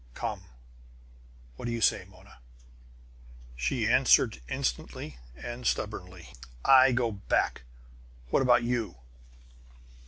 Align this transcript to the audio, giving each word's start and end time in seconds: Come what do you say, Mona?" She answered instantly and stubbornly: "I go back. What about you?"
Come 0.15 0.45
what 1.57 1.65
do 1.65 1.71
you 1.71 1.79
say, 1.79 2.05
Mona?" 2.09 2.39
She 3.55 3.85
answered 3.87 4.41
instantly 4.49 5.19
and 5.35 5.67
stubbornly: 5.67 6.33
"I 6.65 6.91
go 6.91 7.11
back. 7.11 7.61
What 8.31 8.41
about 8.41 8.63
you?" 8.63 8.95